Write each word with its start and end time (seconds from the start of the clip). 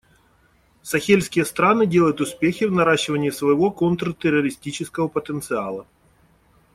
Сахельские 0.81 1.45
страны 1.45 1.85
делают 1.85 2.21
успехи 2.21 2.63
в 2.63 2.71
наращивании 2.71 3.29
своего 3.29 3.69
контртеррористического 3.69 5.07
потенциала. 5.07 5.85